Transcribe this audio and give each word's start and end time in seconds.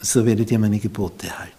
so 0.00 0.24
werdet 0.24 0.50
ihr 0.50 0.58
meine 0.58 0.78
Gebote 0.78 1.38
halten. 1.38 1.52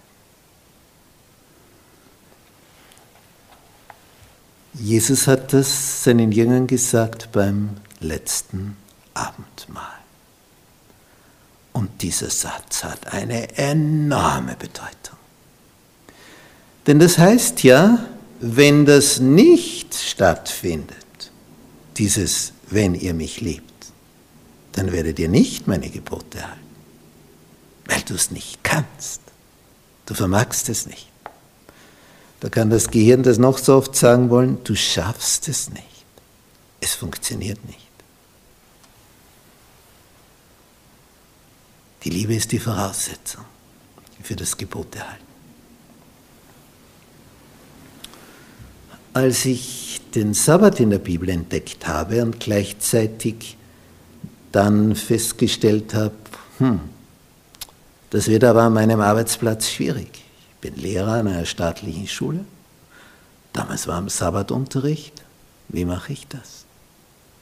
Jesus 4.73 5.27
hat 5.27 5.53
das 5.53 6.03
seinen 6.03 6.31
Jüngern 6.31 6.67
gesagt 6.67 7.31
beim 7.31 7.69
letzten 7.99 8.77
Abendmahl. 9.13 9.97
Und 11.73 12.01
dieser 12.01 12.29
Satz 12.29 12.83
hat 12.83 13.11
eine 13.11 13.57
enorme 13.57 14.55
Bedeutung. 14.55 15.17
Denn 16.85 16.99
das 16.99 17.17
heißt 17.17 17.63
ja, 17.63 18.05
wenn 18.39 18.85
das 18.85 19.19
nicht 19.19 19.95
stattfindet, 19.95 21.31
dieses 21.97 22.53
wenn 22.69 22.95
ihr 22.95 23.13
mich 23.13 23.41
liebt, 23.41 23.87
dann 24.73 24.91
werdet 24.91 25.17
ihr 25.19 25.29
nicht 25.29 25.67
meine 25.67 25.89
Gebote 25.89 26.47
halten 26.47 26.66
weil 27.87 28.01
du 28.01 28.13
es 28.13 28.31
nicht 28.31 28.63
kannst. 28.63 29.21
Du 30.05 30.13
vermagst 30.13 30.69
es 30.69 30.85
nicht. 30.85 31.07
Da 32.39 32.49
kann 32.49 32.69
das 32.69 32.91
Gehirn 32.91 33.23
das 33.23 33.37
noch 33.37 33.57
so 33.57 33.75
oft 33.75 33.95
sagen 33.95 34.29
wollen, 34.29 34.63
du 34.63 34.75
schaffst 34.75 35.47
es 35.47 35.69
nicht. 35.69 35.83
Es 36.79 36.93
funktioniert 36.93 37.63
nicht. 37.65 37.79
Die 42.03 42.09
Liebe 42.11 42.35
ist 42.35 42.51
die 42.51 42.59
Voraussetzung 42.59 43.43
für 44.21 44.35
das 44.35 44.55
Gebot 44.55 44.95
erhalten. 44.95 45.23
Als 49.13 49.45
ich 49.45 50.01
den 50.13 50.35
Sabbat 50.35 50.79
in 50.79 50.91
der 50.91 50.99
Bibel 50.99 51.27
entdeckt 51.29 51.87
habe 51.87 52.21
und 52.21 52.39
gleichzeitig 52.39 53.57
dann 54.51 54.95
festgestellt 54.95 55.95
habe, 55.95 56.15
hm, 56.59 56.81
das 58.09 58.27
wird 58.27 58.43
aber 58.43 58.63
an 58.63 58.73
meinem 58.73 59.01
Arbeitsplatz 59.01 59.69
schwierig. 59.69 60.23
Ich 60.51 60.57
bin 60.61 60.75
Lehrer 60.75 61.13
an 61.13 61.27
einer 61.27 61.45
staatlichen 61.45 62.07
Schule. 62.07 62.45
Damals 63.53 63.87
war 63.87 63.99
im 63.99 64.09
Sabbatunterricht. 64.09 65.23
Wie 65.69 65.85
mache 65.85 66.13
ich 66.13 66.27
das? 66.27 66.65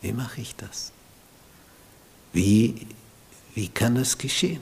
Wie 0.01 0.11
mache 0.11 0.41
ich 0.41 0.55
das? 0.55 0.91
Wie, 2.33 2.87
wie 3.53 3.69
kann 3.69 3.95
das 3.95 4.17
geschehen? 4.17 4.61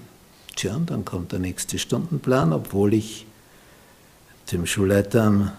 Tja, 0.56 0.76
und 0.76 0.90
dann 0.90 1.06
kommt 1.06 1.32
der 1.32 1.40
nächste 1.40 1.80
Stundenplan, 1.80 2.54
obwohl 2.54 2.94
ich 2.94 3.26
dem 4.52 4.66
Schulleiter 4.66 5.24
am 5.24 5.52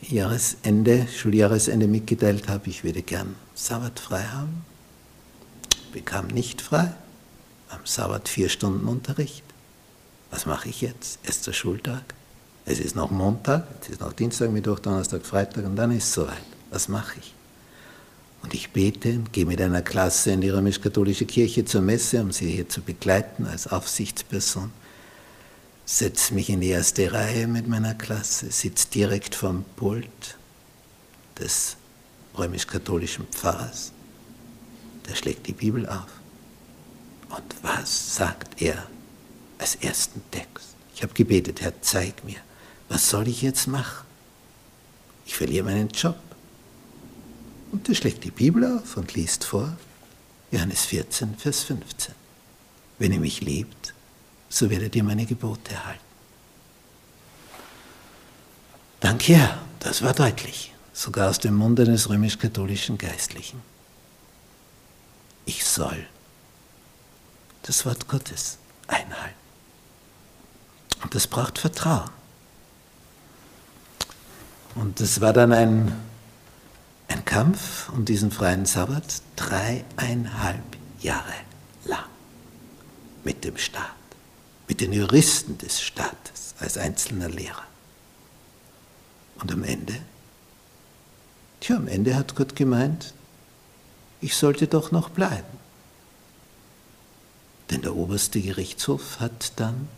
Jahresende, 0.00 1.06
Schuljahresende 1.06 1.86
mitgeteilt 1.86 2.48
habe, 2.48 2.70
ich 2.70 2.82
würde 2.82 3.02
gern 3.02 3.36
Sabbat 3.54 4.00
frei 4.00 4.22
haben. 4.22 4.64
Bekam 5.92 6.28
nicht 6.28 6.62
frei 6.62 6.94
am 7.72 7.84
Sabbat 7.84 8.28
vier 8.28 8.48
Stunden 8.48 8.86
Unterricht. 8.86 9.44
Was 10.30 10.46
mache 10.46 10.68
ich 10.68 10.80
jetzt? 10.80 11.18
Erster 11.24 11.52
Schultag. 11.52 12.14
Es 12.64 12.78
ist 12.78 12.94
noch 12.94 13.10
Montag, 13.10 13.66
es 13.80 13.90
ist 13.90 14.00
noch 14.00 14.12
Dienstag, 14.12 14.50
Mittwoch, 14.50 14.78
Donnerstag, 14.78 15.26
Freitag 15.26 15.64
und 15.64 15.76
dann 15.76 15.90
ist 15.90 16.04
es 16.04 16.12
soweit. 16.12 16.42
Was 16.70 16.88
mache 16.88 17.18
ich? 17.18 17.34
Und 18.42 18.54
ich 18.54 18.70
bete 18.70 19.18
gehe 19.32 19.46
mit 19.46 19.60
einer 19.60 19.82
Klasse 19.82 20.32
in 20.32 20.40
die 20.40 20.50
römisch-katholische 20.50 21.26
Kirche 21.26 21.64
zur 21.64 21.80
Messe, 21.80 22.20
um 22.20 22.32
sie 22.32 22.50
hier 22.50 22.68
zu 22.68 22.80
begleiten 22.80 23.46
als 23.46 23.66
Aufsichtsperson. 23.66 24.72
Setze 25.84 26.34
mich 26.34 26.50
in 26.50 26.60
die 26.60 26.68
erste 26.68 27.12
Reihe 27.12 27.46
mit 27.46 27.68
meiner 27.68 27.94
Klasse, 27.94 28.50
sitze 28.50 28.88
direkt 28.88 29.34
vom 29.34 29.64
Pult 29.76 30.36
des 31.38 31.76
römisch-katholischen 32.38 33.26
Pfarrers. 33.26 33.92
Der 35.08 35.14
schlägt 35.14 35.46
die 35.46 35.52
Bibel 35.52 35.88
auf. 35.88 36.21
Und 37.32 37.54
was 37.62 38.16
sagt 38.16 38.60
er 38.60 38.86
als 39.58 39.76
ersten 39.76 40.22
Text? 40.30 40.74
Ich 40.94 41.02
habe 41.02 41.14
gebetet, 41.14 41.62
Herr, 41.62 41.72
zeig 41.80 42.22
mir, 42.24 42.36
was 42.88 43.08
soll 43.08 43.26
ich 43.26 43.40
jetzt 43.40 43.66
machen? 43.66 44.06
Ich 45.24 45.34
verliere 45.34 45.64
meinen 45.64 45.88
Job. 45.88 46.18
Und 47.72 47.88
er 47.88 47.94
schlägt 47.94 48.22
die 48.24 48.30
Bibel 48.30 48.64
auf 48.76 48.98
und 48.98 49.14
liest 49.14 49.44
vor, 49.44 49.74
Johannes 50.50 50.84
14, 50.84 51.36
Vers 51.36 51.62
15. 51.64 52.14
Wenn 52.98 53.12
ihr 53.12 53.20
mich 53.20 53.40
liebt, 53.40 53.94
so 54.50 54.68
werdet 54.68 54.94
ihr 54.94 55.02
meine 55.02 55.24
Gebote 55.24 55.72
erhalten. 55.72 56.00
Danke, 59.00 59.36
Herr, 59.36 59.58
das 59.80 60.02
war 60.02 60.12
deutlich, 60.12 60.74
sogar 60.92 61.30
aus 61.30 61.38
dem 61.38 61.54
Munde 61.54 61.84
eines 61.84 62.10
römisch-katholischen 62.10 62.98
Geistlichen. 62.98 63.62
Ich 65.46 65.64
soll 65.64 66.06
das 67.62 67.86
Wort 67.86 68.08
Gottes 68.08 68.58
einhalten. 68.86 69.34
Und 71.02 71.14
das 71.14 71.26
braucht 71.26 71.58
Vertrauen. 71.58 72.10
Und 74.74 75.00
das 75.00 75.20
war 75.20 75.32
dann 75.32 75.52
ein, 75.52 75.92
ein 77.08 77.24
Kampf 77.24 77.90
um 77.90 78.04
diesen 78.04 78.30
freien 78.30 78.66
Sabbat, 78.66 79.22
dreieinhalb 79.36 80.62
Jahre 81.00 81.34
lang 81.84 82.04
mit 83.24 83.44
dem 83.44 83.58
Staat, 83.58 83.90
mit 84.68 84.80
den 84.80 84.92
Juristen 84.92 85.58
des 85.58 85.82
Staates 85.82 86.54
als 86.58 86.78
einzelner 86.78 87.28
Lehrer. 87.28 87.64
Und 89.40 89.52
am 89.52 89.64
Ende, 89.64 89.98
tja, 91.60 91.76
am 91.76 91.88
Ende 91.88 92.14
hat 92.14 92.34
Gott 92.36 92.56
gemeint, 92.56 93.12
ich 94.20 94.36
sollte 94.36 94.68
doch 94.68 94.92
noch 94.92 95.10
bleiben. 95.10 95.61
Denn 97.72 97.80
der 97.80 97.96
oberste 97.96 98.38
Gerichtshof 98.38 99.18
hat 99.18 99.54
dann 99.56 99.88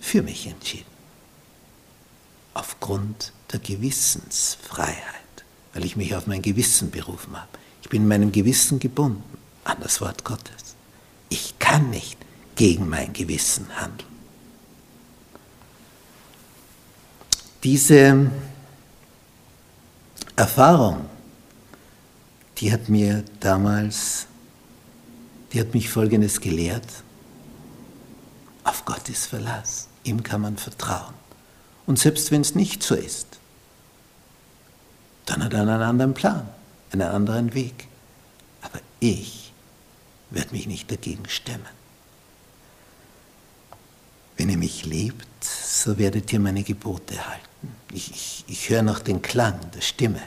für 0.00 0.22
mich 0.22 0.48
entschieden. 0.48 0.90
Aufgrund 2.52 3.32
der 3.52 3.60
Gewissensfreiheit, 3.60 4.96
weil 5.72 5.84
ich 5.84 5.94
mich 5.94 6.16
auf 6.16 6.26
mein 6.26 6.42
Gewissen 6.42 6.90
berufen 6.90 7.36
habe. 7.36 7.48
Ich 7.80 7.88
bin 7.88 8.08
meinem 8.08 8.32
Gewissen 8.32 8.80
gebunden 8.80 9.22
an 9.62 9.76
das 9.80 10.00
Wort 10.00 10.24
Gottes. 10.24 10.74
Ich 11.28 11.60
kann 11.60 11.90
nicht 11.90 12.18
gegen 12.56 12.88
mein 12.88 13.12
Gewissen 13.12 13.68
handeln. 13.76 14.10
Diese 17.62 18.32
Erfahrung, 20.34 21.06
die 22.58 22.72
hat 22.72 22.88
mir 22.88 23.24
damals 23.38 24.26
die 25.52 25.60
hat 25.60 25.74
mich 25.74 25.88
Folgendes 25.90 26.40
gelehrt. 26.40 26.86
Auf 28.64 28.84
Gott 28.84 29.08
ist 29.08 29.26
Verlass. 29.26 29.88
Ihm 30.04 30.22
kann 30.22 30.40
man 30.40 30.56
vertrauen. 30.56 31.14
Und 31.86 31.98
selbst 31.98 32.30
wenn 32.30 32.40
es 32.40 32.54
nicht 32.54 32.82
so 32.82 32.94
ist, 32.94 33.26
dann 35.26 35.44
hat 35.44 35.52
er 35.52 35.62
einen 35.62 35.82
anderen 35.82 36.14
Plan, 36.14 36.48
einen 36.90 37.02
anderen 37.02 37.54
Weg. 37.54 37.86
Aber 38.62 38.80
ich 39.00 39.52
werde 40.30 40.52
mich 40.52 40.66
nicht 40.66 40.90
dagegen 40.90 41.28
stemmen. 41.28 41.66
Wenn 44.36 44.48
ihr 44.48 44.58
mich 44.58 44.86
liebt, 44.86 45.44
so 45.44 45.98
werdet 45.98 46.32
ihr 46.32 46.40
meine 46.40 46.62
Gebote 46.62 47.28
halten. 47.28 47.76
Ich, 47.92 48.10
ich, 48.10 48.44
ich 48.48 48.70
höre 48.70 48.82
noch 48.82 49.00
den 49.00 49.22
Klang 49.22 49.58
der 49.72 49.82
Stimme 49.82 50.22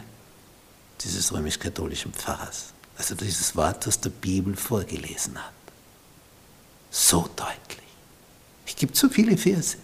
dieses 1.01 1.33
römisch-katholischen 1.33 2.13
Pfarrers 2.13 2.74
als 2.97 3.13
dieses 3.17 3.55
Wort 3.55 3.87
aus 3.87 3.99
der 3.99 4.09
Bibel 4.09 4.55
vorgelesen 4.55 5.37
hat. 5.37 5.51
So 6.89 7.29
deutlich. 7.35 7.85
Es 8.65 8.75
gibt 8.75 8.95
so 8.95 9.09
viele 9.09 9.37
Verse. 9.37 9.77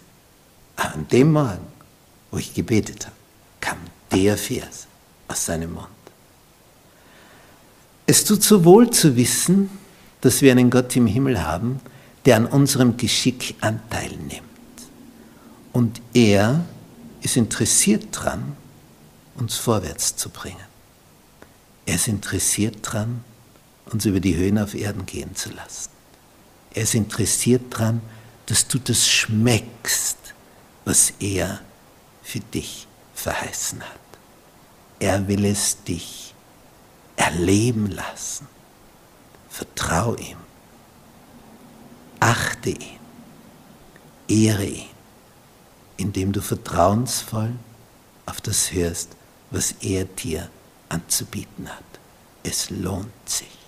An 0.76 1.06
dem 1.08 1.32
Morgen, 1.32 1.66
wo 2.30 2.38
ich 2.38 2.54
gebetet 2.54 3.06
habe, 3.06 3.16
kam 3.60 3.78
der 4.10 4.36
Vers 4.36 4.86
aus 5.28 5.44
seinem 5.46 5.74
Mund. 5.74 5.88
Es 8.06 8.24
tut 8.24 8.42
so 8.42 8.64
wohl 8.64 8.90
zu 8.90 9.16
wissen, 9.16 9.70
dass 10.22 10.42
wir 10.42 10.52
einen 10.52 10.70
Gott 10.70 10.96
im 10.96 11.06
Himmel 11.06 11.42
haben, 11.42 11.80
der 12.24 12.36
an 12.36 12.46
unserem 12.46 12.96
Geschick 12.96 13.54
Anteil 13.60 14.10
nimmt. 14.16 14.42
Und 15.72 16.00
er 16.14 16.64
ist 17.22 17.36
interessiert 17.36 18.16
daran, 18.16 18.56
uns 19.36 19.56
vorwärts 19.56 20.16
zu 20.16 20.28
bringen. 20.30 20.71
Er 21.92 21.96
ist 21.96 22.08
interessiert 22.08 22.86
daran, 22.86 23.22
uns 23.84 24.06
über 24.06 24.18
die 24.18 24.34
Höhen 24.34 24.58
auf 24.58 24.72
Erden 24.72 25.04
gehen 25.04 25.36
zu 25.36 25.50
lassen. 25.50 25.90
Er 26.72 26.84
ist 26.84 26.94
interessiert 26.94 27.64
daran, 27.74 28.00
dass 28.46 28.66
du 28.66 28.78
das 28.78 29.06
schmeckst, 29.06 30.16
was 30.86 31.12
er 31.20 31.60
für 32.22 32.40
dich 32.40 32.88
verheißen 33.14 33.82
hat. 33.82 34.00
Er 35.00 35.28
will 35.28 35.44
es 35.44 35.84
dich 35.84 36.34
erleben 37.16 37.90
lassen. 37.90 38.46
Vertrau 39.50 40.16
ihm. 40.16 40.38
Achte 42.20 42.70
ihn. 42.70 43.00
Ehre 44.28 44.64
ihn, 44.64 44.88
indem 45.98 46.32
du 46.32 46.40
vertrauensvoll 46.40 47.52
auf 48.24 48.40
das 48.40 48.72
hörst, 48.72 49.10
was 49.50 49.72
er 49.82 50.06
dir 50.06 50.48
anzubieten 50.92 51.68
hat. 51.68 51.84
Es 52.42 52.70
lohnt 52.70 53.28
sich. 53.28 53.61